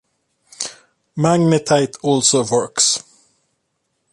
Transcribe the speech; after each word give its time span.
Magnetite 1.15 1.95
also 2.01 2.41
works. 2.43 3.03